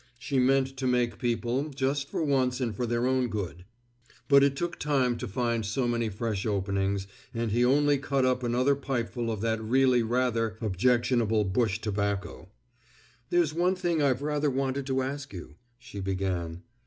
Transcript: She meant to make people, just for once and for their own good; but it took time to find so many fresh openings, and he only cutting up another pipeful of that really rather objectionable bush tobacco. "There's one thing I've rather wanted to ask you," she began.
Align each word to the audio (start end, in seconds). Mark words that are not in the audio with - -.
She 0.17 0.39
meant 0.39 0.77
to 0.77 0.87
make 0.87 1.19
people, 1.19 1.69
just 1.69 2.09
for 2.09 2.23
once 2.23 2.59
and 2.59 2.75
for 2.75 2.87
their 2.87 3.05
own 3.05 3.27
good; 3.27 3.65
but 4.27 4.43
it 4.43 4.55
took 4.55 4.79
time 4.79 5.15
to 5.17 5.27
find 5.27 5.63
so 5.63 5.87
many 5.87 6.09
fresh 6.09 6.43
openings, 6.43 7.05
and 7.35 7.51
he 7.51 7.63
only 7.63 7.99
cutting 7.99 8.27
up 8.27 8.41
another 8.41 8.73
pipeful 8.73 9.29
of 9.29 9.41
that 9.41 9.61
really 9.61 10.01
rather 10.01 10.57
objectionable 10.59 11.43
bush 11.43 11.77
tobacco. 11.77 12.49
"There's 13.29 13.53
one 13.53 13.75
thing 13.75 14.01
I've 14.01 14.23
rather 14.23 14.49
wanted 14.49 14.87
to 14.87 15.03
ask 15.03 15.33
you," 15.33 15.57
she 15.77 15.99
began. 15.99 16.63